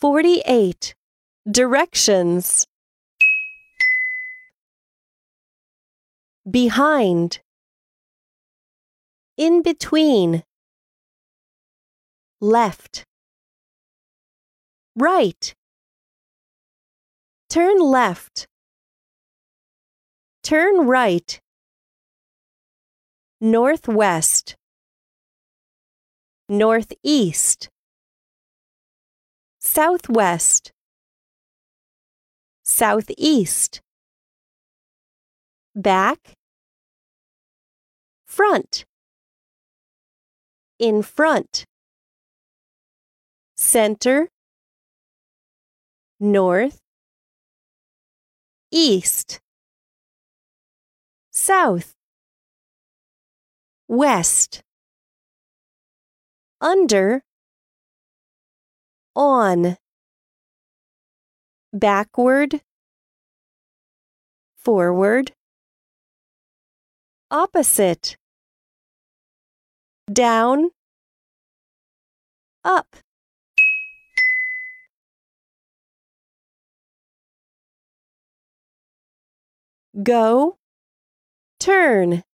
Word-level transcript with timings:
48. 0.00 0.94
Directions. 1.48 2.66
Behind. 6.50 7.38
In 9.36 9.62
between. 9.62 10.42
Left. 12.40 13.04
Right. 14.96 15.54
Turn 17.48 17.78
left. 17.78 18.48
Turn 20.42 20.86
right. 20.88 21.40
Northwest. 23.40 24.56
Northeast. 26.48 27.70
Southwest. 29.74 30.70
Southeast. 32.62 33.80
Back. 35.74 36.34
Front. 38.24 38.84
In 40.78 41.02
front. 41.02 41.64
Center. 43.56 44.28
North. 46.20 46.78
East. 48.70 49.40
South. 51.32 51.94
West. 53.88 54.62
Under. 56.60 57.24
On. 59.16 59.76
Backward. 61.72 62.60
Forward. 64.56 65.32
Opposite. 67.30 68.16
Down. 70.12 70.70
Up. 72.64 72.96
Go. 80.02 80.56
Turn. 81.60 82.24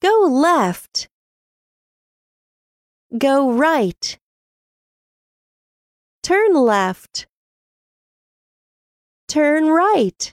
Go 0.00 0.26
left. 0.28 1.08
Go 3.16 3.52
right. 3.52 4.18
Turn 6.22 6.54
left. 6.54 7.26
Turn 9.26 9.68
right. 9.68 10.32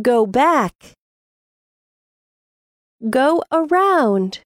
Go 0.00 0.26
back. 0.26 0.94
Go 3.10 3.42
around. 3.50 4.40